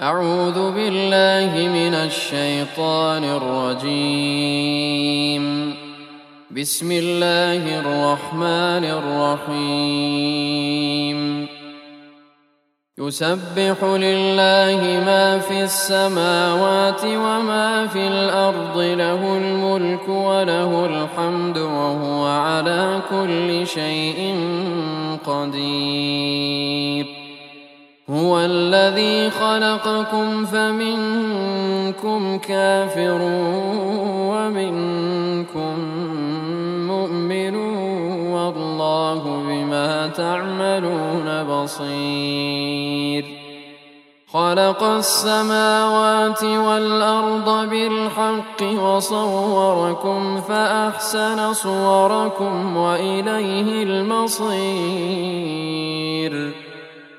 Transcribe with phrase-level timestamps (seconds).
[0.00, 5.44] أعوذ بالله من الشيطان الرجيم.
[6.50, 8.84] بسم الله الرحمن
[9.48, 11.48] الرحيم.
[12.98, 23.66] يسبح لله ما في السماوات وما في الأرض له الملك وله الحمد وهو على كل
[23.66, 24.36] شيء
[25.26, 27.21] قدير.
[28.12, 33.18] هو الذي خلقكم فمنكم كافر
[34.32, 35.78] ومنكم
[36.86, 37.54] مؤمن
[38.32, 43.24] والله بما تعملون بصير.
[44.32, 54.52] خلق السماوات والأرض بالحق وصوركم فأحسن صوركم وإليه المصير.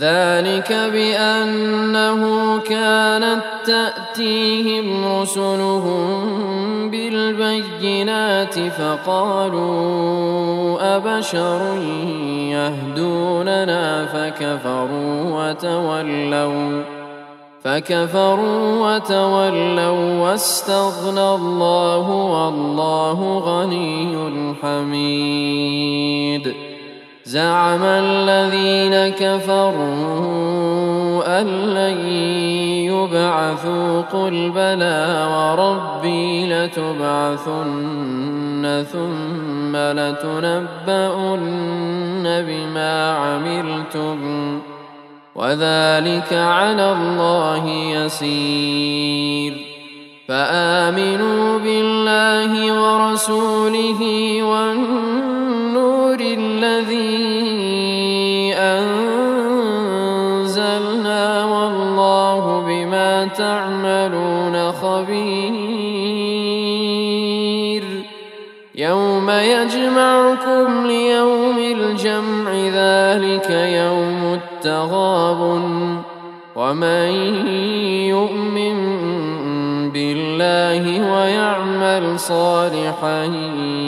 [0.00, 2.22] ذلك بأنه
[2.58, 9.66] كانت تأتيهم رسلهم بالبينات فقالوا
[10.96, 11.60] أبشر
[12.50, 16.82] يهدوننا فكفروا وتولوا
[17.64, 26.54] فكفروا وتولوا واستغنى الله والله غني حميد
[27.26, 29.80] زعم الذين كفروا
[31.40, 31.98] أن لن
[32.86, 37.64] يبعثوا قل بلى وربي لتبعثن
[38.92, 41.46] ثم لتنبؤن
[42.24, 44.18] بما عملتم
[45.34, 49.52] وذلك على الله يسير
[50.28, 54.02] فآمنوا بالله ورسوله
[54.42, 54.95] والنور
[63.38, 66.16] تعملون خبير
[68.74, 75.40] يوم يجمعكم ليوم الجمع ذلك يوم التغاب
[76.56, 77.10] ومن
[78.08, 78.76] يؤمن
[79.90, 83.24] بالله ويعمل صالحا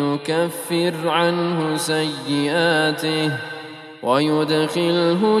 [0.00, 3.30] يكفر عنه سيئاته
[4.02, 5.40] ويدخله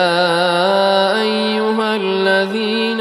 [0.00, 3.00] يا أيها الذين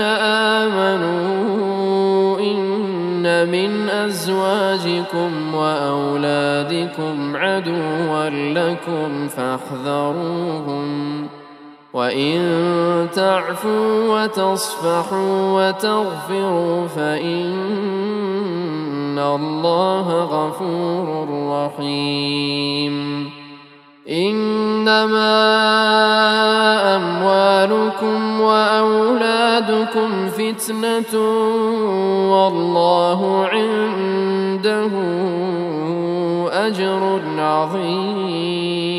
[0.60, 10.88] آمنوا إن من أزواجكم وأولادكم عدوا لكم فاحذروهم
[11.94, 18.00] وإن تعفوا وتصفحوا وتغفروا فإن
[19.20, 23.30] الله غفور رحيم.
[24.10, 25.49] إنما
[30.70, 31.14] فتنه
[32.32, 34.92] والله عنده
[36.68, 38.90] أجر عظيم.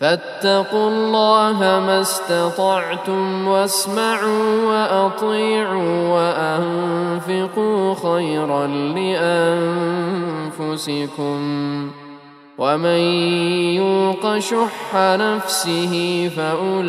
[0.00, 8.66] فاتقوا الله ما استطعتم واسمعوا وأطيعوا وأنفقوا خيرا
[10.66, 12.03] لأنفسكم.
[12.58, 13.00] ومن
[13.74, 16.84] يوق شح نفسه فأولئك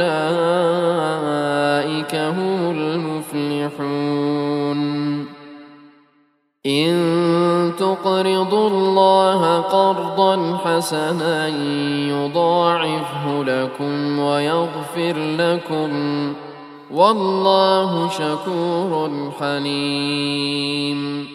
[2.16, 4.06] هم المفلحون.
[6.66, 11.48] إن تقرضوا الله قرضا حسنا
[12.08, 15.92] يضاعفه لكم ويغفر لكم
[16.92, 21.35] والله شكور حليم.